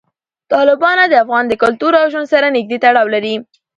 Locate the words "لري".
3.15-3.35